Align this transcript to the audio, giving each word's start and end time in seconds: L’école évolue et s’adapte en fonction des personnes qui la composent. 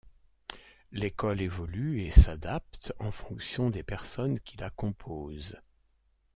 L’école 0.91 1.43
évolue 1.43 2.01
et 2.01 2.09
s’adapte 2.09 2.91
en 2.97 3.11
fonction 3.11 3.69
des 3.69 3.83
personnes 3.83 4.39
qui 4.39 4.57
la 4.57 4.71
composent. 4.71 5.57